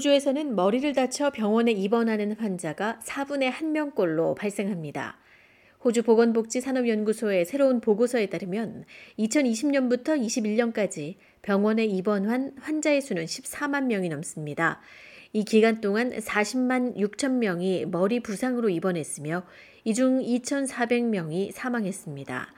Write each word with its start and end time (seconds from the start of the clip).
호주에서는 0.00 0.56
머리를 0.56 0.90
다쳐 0.94 1.30
병원에 1.30 1.72
입원하는 1.72 2.32
환자가 2.32 3.00
4분의 3.04 3.52
1명꼴로 3.52 4.34
발생합니다. 4.34 5.18
호주 5.84 6.04
보건복지산업연구소의 6.04 7.44
새로운 7.44 7.82
보고서에 7.82 8.26
따르면 8.26 8.86
2020년부터 9.18 10.18
21년까지 10.18 11.16
병원에 11.42 11.84
입원한 11.84 12.52
환자의 12.58 13.02
수는 13.02 13.26
14만 13.26 13.84
명이 13.84 14.08
넘습니다. 14.08 14.80
이 15.34 15.44
기간 15.44 15.82
동안 15.82 16.12
40만 16.12 16.96
6천 16.96 17.32
명이 17.32 17.86
머리 17.86 18.20
부상으로 18.20 18.70
입원했으며 18.70 19.44
이 19.84 19.92
중 19.92 20.20
2,400명이 20.20 21.52
사망했습니다. 21.52 22.54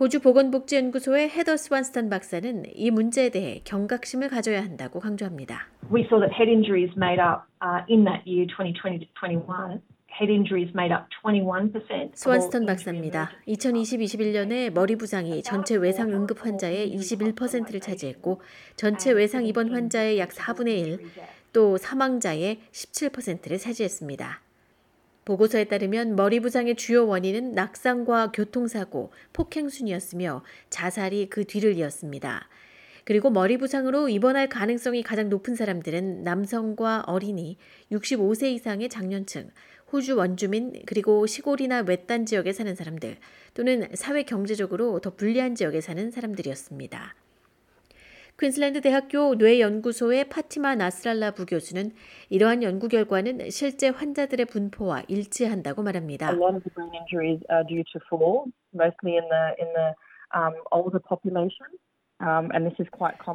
호주 0.00 0.20
보건복지연구소의 0.20 1.30
헤더 1.30 1.56
스완스턴 1.56 2.10
박사는 2.10 2.64
이 2.74 2.90
문제에 2.90 3.30
대해 3.30 3.60
경각심을 3.62 4.28
가져야 4.28 4.60
한다고 4.60 4.98
강조합니다. 4.98 5.68
We 5.92 6.02
saw 6.10 6.18
that 6.18 6.34
head 6.34 6.50
injuries 6.50 6.90
made 6.96 7.22
up 7.22 7.46
uh, 7.62 7.86
in 7.88 8.04
that 8.04 8.26
year 8.26 8.44
2020 8.50 8.98
to 8.98 9.06
21 9.22 9.80
스완스턴 12.14 12.66
박사입니다. 12.66 13.30
2020-21년에 13.48 14.70
머리 14.72 14.94
부상이 14.94 15.42
전체 15.42 15.74
외상 15.74 16.12
응급 16.12 16.44
환자의 16.44 16.96
21%를 16.96 17.80
차지했고 17.80 18.40
전체 18.76 19.10
외상 19.10 19.44
입원 19.44 19.72
환자의 19.72 20.20
약 20.20 20.28
4분의 20.30 20.68
1, 20.68 20.98
또 21.52 21.76
사망자의 21.76 22.58
17%를 22.70 23.58
차지했습니다. 23.58 24.40
보고서에 25.24 25.64
따르면 25.64 26.16
머리 26.16 26.40
부상의 26.40 26.76
주요 26.76 27.06
원인은 27.06 27.54
낙상과 27.54 28.32
교통사고, 28.32 29.12
폭행 29.32 29.68
순이었으며 29.68 30.42
자살이 30.70 31.28
그 31.30 31.44
뒤를 31.44 31.76
이었습니다. 31.76 32.48
그리고 33.04 33.30
머리 33.30 33.58
부상으로 33.58 34.08
입원할 34.08 34.48
가능성이 34.48 35.02
가장 35.02 35.28
높은 35.28 35.54
사람들은 35.54 36.24
남성과 36.24 37.04
어린이, 37.06 37.58
65세 37.92 38.44
이상의 38.54 38.88
장년층, 38.88 39.50
호주 39.92 40.16
원주민 40.16 40.72
그리고 40.86 41.26
시골이나 41.26 41.84
외딴 41.86 42.26
지역에 42.26 42.52
사는 42.52 42.74
사람들 42.74 43.18
또는 43.52 43.86
사회 43.94 44.22
경제적으로 44.24 44.98
더 45.00 45.14
불리한 45.14 45.54
지역에 45.54 45.80
사는 45.80 46.10
사람들이었습니다. 46.10 47.14
퀸슬랜드 48.38 48.80
대학교 48.80 49.36
뇌연구소의 49.36 50.28
파티마 50.28 50.74
나스랄라 50.74 51.30
부교수는 51.32 51.92
이러한 52.30 52.62
연구 52.64 52.88
결과는 52.88 53.50
실제 53.50 53.88
환자들의 53.88 54.46
분포와 54.46 55.04
일치한다고 55.08 55.82
말합니다. 55.82 56.32
Um. 56.32 56.60
Um, 62.22 62.48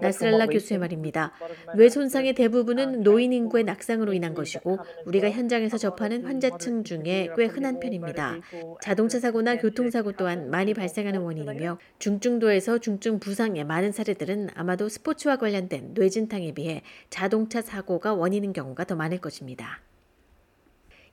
나스랄라 0.01 0.47
교수의 0.47 0.79
말입니다. 0.79 1.33
뇌 1.75 1.89
손상의 1.89 2.33
대부분은 2.33 3.03
노인 3.03 3.33
인구의 3.33 3.65
낙상으로 3.65 4.13
인한 4.13 4.33
것이고 4.33 4.79
우리가 5.05 5.29
현장에서 5.29 5.77
접하는 5.77 6.25
환자층 6.25 6.85
중에 6.85 7.29
꽤 7.35 7.45
흔한 7.45 7.81
편입니다. 7.81 8.39
자동차 8.81 9.19
사고나 9.19 9.57
교통사고 9.57 10.13
또한 10.13 10.49
많이 10.49 10.73
발생하는 10.73 11.19
원인이며 11.19 11.77
중증도에서 11.99 12.77
중증 12.77 13.19
부상의 13.19 13.65
많은 13.65 13.91
사례들은 13.91 14.51
아마도 14.55 14.87
스포츠와 14.87 15.35
관련된 15.35 15.93
뇌진탕에 15.93 16.53
비해 16.53 16.81
자동차 17.09 17.61
사고가 17.61 18.13
원인인 18.13 18.53
경우가 18.53 18.85
더 18.85 18.95
많을 18.95 19.19
것입니다. 19.19 19.81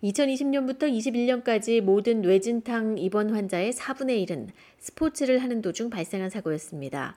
2020년부터 0.04 0.82
21년까지 0.82 1.80
모든 1.80 2.20
뇌진탕 2.20 2.98
입원 2.98 3.34
환자의 3.34 3.72
4분의 3.72 4.24
1은 4.26 4.48
스포츠를 4.78 5.42
하는 5.42 5.62
도중 5.62 5.90
발생한 5.90 6.30
사고였습니다. 6.30 7.16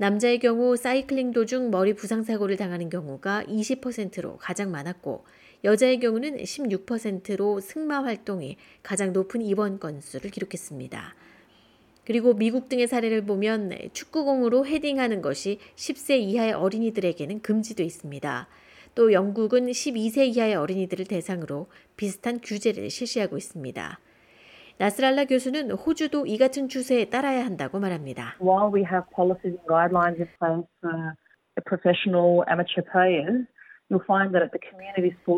남자의 0.00 0.38
경우 0.38 0.76
사이클링 0.76 1.32
도중 1.32 1.72
머리 1.72 1.92
부상 1.92 2.22
사고를 2.22 2.56
당하는 2.56 2.88
경우가 2.88 3.42
20%로 3.48 4.36
가장 4.36 4.70
많았고 4.70 5.24
여자의 5.64 5.98
경우는 5.98 6.36
16%로 6.36 7.58
승마 7.58 8.04
활동이 8.04 8.58
가장 8.84 9.12
높은 9.12 9.42
입원 9.42 9.80
건수를 9.80 10.30
기록했습니다. 10.30 11.16
그리고 12.04 12.32
미국 12.32 12.68
등의 12.68 12.86
사례를 12.86 13.22
보면 13.26 13.72
축구공으로 13.92 14.66
헤딩하는 14.66 15.20
것이 15.20 15.58
10세 15.74 16.20
이하의 16.20 16.52
어린이들에게는 16.52 17.42
금지돼 17.42 17.82
있습니다. 17.82 18.46
또 18.94 19.12
영국은 19.12 19.66
12세 19.66 20.32
이하의 20.36 20.54
어린이들을 20.54 21.06
대상으로 21.06 21.66
비슷한 21.96 22.40
규제를 22.40 22.88
실시하고 22.88 23.36
있습니다. 23.36 23.98
나스랄라 24.78 25.24
교수는 25.24 25.72
호주도 25.72 26.26
이 26.26 26.38
같은 26.38 26.68
추세에 26.68 27.06
따라야 27.06 27.44
한다고 27.44 27.80
말합니다. 27.80 28.36
While 28.40 28.72
we 28.72 28.84
have 28.84 29.04
policies 29.14 29.58
and 29.58 29.66
guidelines 29.66 30.20
in 30.20 30.28
place 30.38 30.64
for 30.80 31.14
professional 31.66 32.44
amateur 32.48 32.84
players, 32.90 33.46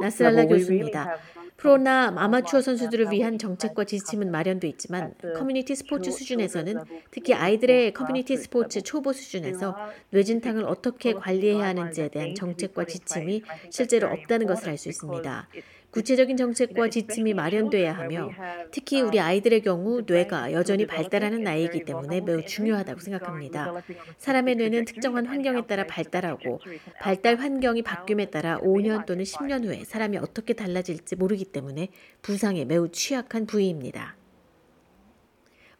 나스랄라 0.01 0.47
교수입니다. 0.47 1.17
프로나 1.57 2.13
아마추어 2.17 2.61
선수들을 2.61 3.13
위한 3.13 3.39
정책과 3.39 3.85
지침은 3.85 4.31
마련돼 4.31 4.67
있지만 4.69 5.15
커뮤니티 5.37 5.77
스포츠 5.77 6.11
수준에서는 6.11 6.83
특히 7.13 7.35
아이들의 7.35 7.93
커뮤니티 7.93 8.37
스포츠 8.37 8.83
초보 8.83 9.13
수준에서 9.13 9.77
뇌진탕을 10.11 10.65
어떻게 10.65 11.13
관리해야 11.15 11.67
하는지에 11.69 12.09
대한 12.09 12.35
정책과 12.35 12.87
지침이 12.87 13.43
실제로 13.71 14.09
없다는 14.09 14.47
것을 14.47 14.71
알 14.71 14.79
수 14.79 14.89
있습니다. 14.89 15.49
구체적인 15.91 16.37
정책과 16.37 16.89
지침이 16.89 17.35
마련돼야 17.35 17.93
하며 17.93 18.31
특히 18.71 19.01
우리 19.01 19.19
아이들의 19.19 19.63
경우 19.63 20.03
뇌가 20.07 20.53
여전히 20.53 20.87
발달하는 20.87 21.43
나이이기 21.43 21.85
때문에 21.85 22.21
매우 22.21 22.45
중요하다고 22.45 23.01
생각합니다. 23.01 23.83
사람의 24.19 24.57
뇌는 24.57 24.85
특정한 24.85 25.27
환경에 25.27 25.67
따라 25.67 25.87
발달하고 25.87 26.61
발달 27.01 27.37
환경이 27.37 27.83
바뀜에 27.83 28.27
따라 28.27 28.59
5년 28.61 29.07
또는 29.07 29.25
10년 29.25 29.65
후에 29.65 29.85
사람이 29.85 30.19
어떻게 30.19 30.53
달라질지 30.53 31.17
모르기 31.17 31.45
때문에 31.45 31.89
부상에 32.23 32.65
매우 32.65 32.89
취약한 32.91 33.47
부위입니다. 33.47 34.17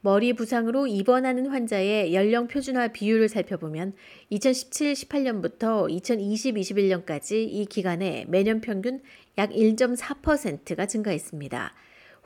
머리 0.03 0.33
부상으로 0.33 0.87
입원하는 0.87 1.47
환자의 1.47 2.15
연령 2.15 2.49
표준화 2.49 2.89
비율을 2.89 3.29
살펴보면 3.29 3.93
2017-18년부터 4.33 5.91
2020-21년까지 6.03 7.33
이 7.35 7.67
기간에 7.67 8.25
매년 8.27 8.63
평균 8.63 9.03
약 9.39 9.51
1.4%가 9.51 10.87
증가했습니다. 10.87 11.73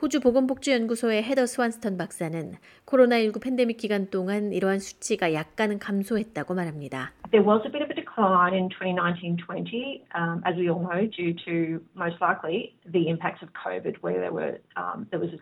호주 0.03 0.21
보건복지연구소의 0.21 1.23
헤더 1.23 1.47
스완스턴 1.47 1.97
박사는 1.97 2.55
코로나19 2.85 3.41
팬데믹 3.41 3.77
기간 3.77 4.11
동안 4.11 4.53
이러한 4.53 4.79
수치가 4.79 5.33
약간은 5.33 5.79
감소했다고 5.79 6.55
말합니다. 6.55 7.13
There 7.31 7.47
was 7.47 7.63
a 7.65 7.71
bit 7.71 7.83
of 7.83 7.91
a 7.91 7.95
decline 7.95 8.55
in 8.55 8.69
2019-20, 8.69 10.03
um, 10.15 10.43
as 10.45 10.57
we 10.57 10.69
all 10.69 10.83
know, 10.83 11.07
due 11.07 11.35
to 11.47 11.81
most 11.95 12.21
likely 12.21 12.75
the 12.85 13.09
impacts 13.09 13.43
of 13.43 13.49
COVID, 13.55 14.03
where 14.03 14.21
there 14.21 14.33
were 14.33 14.59
um, 14.77 15.07
there 15.11 15.21
was 15.21 15.33
a 15.33 15.39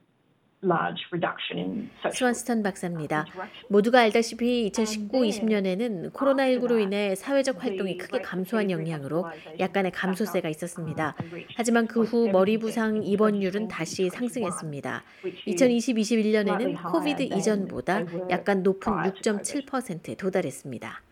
스완스턴 2.13 2.63
박사입니다. 2.63 3.27
모두가 3.69 4.01
알다시피 4.01 4.71
2019-20년에는 4.71 6.13
코로나19로 6.13 6.81
인해 6.81 7.17
사회적 7.17 7.63
활동이 7.65 7.97
크게 7.97 8.21
감소한 8.21 8.71
영향으로 8.71 9.27
약간의 9.59 9.91
감소세가 9.91 10.49
있었습니다. 10.49 11.17
하지만 11.57 11.87
그 11.87 12.03
후 12.03 12.29
머리 12.31 12.59
부상 12.59 13.03
입원율은 13.03 13.69
다시 13.69 14.09
상승했습니다. 14.11 15.03
2020-21년에는 15.47 16.93
코비드 16.93 17.23
이전보다 17.23 18.03
약간 18.31 18.63
높은 18.63 18.93
6.7%에 18.93 20.15
도달했습니다. 20.17 21.03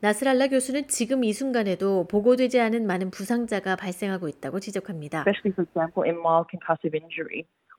나스랄라 0.00 0.48
교수는 0.48 0.88
지금 0.88 1.24
이 1.24 1.32
순간에도 1.32 2.06
보고되지 2.08 2.60
않은 2.60 2.86
많은 2.86 3.10
부상자가 3.10 3.76
발생하고 3.76 4.28
있다고 4.28 4.60
지적합니다. 4.60 5.24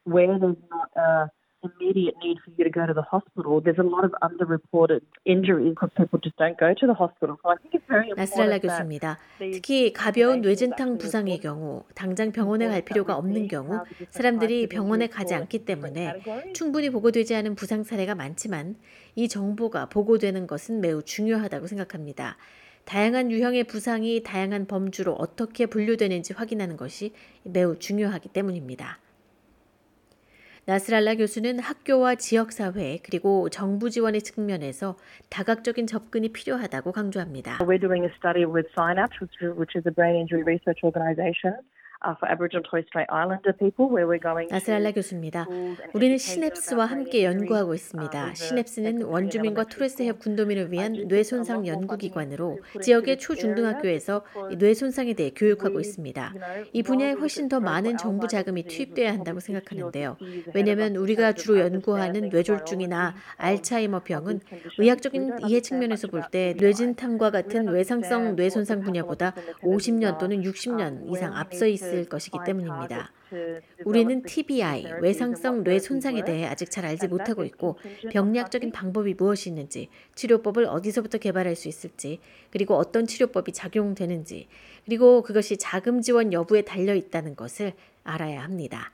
Where 0.08 0.40
there's 0.40 0.56
not 0.72 0.90
a 0.96 1.28
immediate 1.64 2.16
need 2.24 2.38
for 2.44 2.52
you 2.56 2.64
to 2.64 2.70
go 2.70 2.86
to 2.86 2.94
the 2.94 3.04
hospital, 3.04 3.60
there's 3.62 3.80
a 3.80 3.84
lot 3.84 4.06
of 4.06 4.14
underreported 4.22 5.02
injuries 5.26 5.74
because 5.74 5.90
people 5.98 6.20
just 6.24 6.38
don't 6.38 6.58
go 6.58 6.74
to 6.74 6.86
the 6.88 6.94
hospital. 6.94 7.36
So 7.42 7.50
I 7.50 7.56
think 7.58 7.74
it's 7.76 7.88
very 7.88 8.14
나스랄라 8.16 8.60
교수입니다. 8.60 9.18
특히 9.40 9.92
가벼운 9.92 10.42
뇌진탕 10.42 10.98
부상의 10.98 11.40
경우 11.40 11.84
당장 11.96 12.32
병원에 12.32 12.68
갈 12.68 12.84
필요가 12.84 13.18
없는 13.18 13.48
경우 13.48 13.84
사람들이 14.12 14.70
병원에 14.70 15.08
가지 15.08 15.34
않기 15.34 15.66
때문에 15.66 16.22
충분히 16.54 16.90
보고되지 16.90 17.36
않은 17.36 17.56
부상 17.56 17.84
사례가 17.84 18.16
많지만 18.16 18.76
이 19.16 19.28
정보가 19.28 19.90
보고되는 19.90 20.48
것은 20.48 20.80
매우 20.80 21.02
중요하다고 21.02 21.68
생각합니다. 21.68 22.38
다양한 22.86 23.32
유형의 23.32 23.66
부상이 23.66 24.24
다양한 24.24 24.68
범주로 24.68 25.14
어떻게 25.14 25.66
분류되는지 25.66 26.34
확인하는 26.34 26.78
것이 26.78 27.12
매우 27.44 27.78
중요하기 27.78 28.30
때문입니다. 28.30 29.00
나스랄라 30.68 31.16
교수는 31.16 31.60
학교와 31.60 32.16
지역사회 32.16 33.00
그리고 33.02 33.48
정부 33.48 33.90
지원의 33.90 34.22
측면에서 34.22 34.98
다각적인 35.30 35.88
접근이 35.88 36.34
필요하다고 36.34 36.92
강조합니다. 36.92 37.60
We're 37.60 37.80
doing 37.80 38.04
a 38.04 38.12
study 38.18 38.44
with 38.44 38.68
Synapse, 38.76 39.16
which 39.56 39.78
is 39.78 39.88
a 39.88 39.94
brain 39.96 40.18
injury 40.20 40.44
research 40.44 40.84
organization. 40.84 41.56
나스랄라 44.50 44.92
교수입니다. 44.92 45.48
우리는 45.94 46.18
시냅스와 46.18 46.86
함께 46.86 47.24
연구하고 47.24 47.74
있습니다. 47.74 48.34
시냅스는 48.36 49.02
원주민과 49.04 49.64
토레스협 49.66 50.20
군도민을 50.20 50.72
위한 50.72 50.94
뇌손상 51.08 51.66
연구기관으로 51.68 52.60
지역의 52.82 53.18
초중등학교에서 53.18 54.24
뇌손상에 54.58 55.14
대해 55.14 55.32
교육하고 55.36 55.80
있습니다. 55.80 56.34
이 56.72 56.84
분야에 56.84 57.14
훨씬 57.14 57.50
더 57.50 57.60
많은 57.60 57.98
정부 57.98 58.28
자금이 58.28 58.64
투입돼야 58.64 59.12
한다고 59.14 59.40
생각하는데요. 59.40 60.18
왜냐하면 60.54 60.96
우리가 60.96 61.34
주로 61.34 61.60
연구하는 61.60 62.30
뇌졸중이나 62.30 63.16
알츠하이머 63.38 64.02
병은 64.04 64.42
의학적인 64.78 65.40
이해 65.48 65.62
측면에서 65.62 66.08
볼 66.08 66.22
때 66.30 66.56
뇌진탕과 66.60 67.32
같은 67.32 67.68
외상성 67.70 68.36
뇌손상 68.36 68.82
분야보다 68.82 69.34
50년 69.62 70.18
또는 70.18 70.42
60년 70.42 71.10
이상 71.10 71.34
앞서 71.36 71.66
있을 71.88 72.06
것이기 72.06 72.38
때문입니다. 72.46 73.12
우리는 73.86 74.22
TBI, 74.22 74.86
외상성 75.02 75.64
뇌 75.64 75.80
손상에 75.80 76.24
대해 76.24 76.46
아직 76.46 76.72
잘 76.72 76.86
알지 76.86 77.08
못하고 77.08 77.44
있고 77.44 77.78
병리학적인 78.12 78.72
방법이 78.72 79.16
무엇이 79.16 79.50
있는지, 79.50 79.90
치료법을 80.16 80.66
어디서부터 80.66 81.18
개발할 81.18 81.56
수 81.56 81.68
있을지, 81.68 82.20
그리고 82.52 82.76
어떤 82.76 83.06
치료법이 83.06 83.52
작용되는지, 83.52 84.48
그리고 84.86 85.22
그것이 85.24 85.58
자금 85.58 86.02
지원 86.02 86.32
여부에 86.32 86.62
달려 86.62 86.96
있다는 86.96 87.36
것을 87.36 87.74
알아야 88.04 88.44
합니다. 88.44 88.92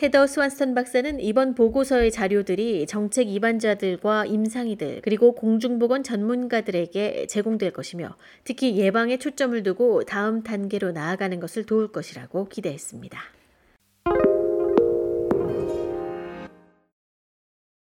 헤더 0.00 0.26
스완스턴 0.26 0.74
박사는 0.74 1.20
이번 1.20 1.54
보고서의 1.54 2.10
자료들이 2.10 2.86
정책 2.86 3.28
입안자들과 3.28 4.24
임상의들 4.26 5.02
그리고 5.02 5.32
공중보건 5.34 6.02
전문가들에게 6.02 7.26
제공될 7.26 7.72
것이며 7.72 8.16
특히 8.44 8.76
예방에 8.78 9.18
초점을 9.18 9.62
두고 9.62 10.04
다음 10.04 10.42
단계로 10.42 10.92
나아가는 10.92 11.38
것을 11.38 11.64
도울 11.66 11.92
것이라고 11.92 12.48
기대했습니다. 12.48 13.41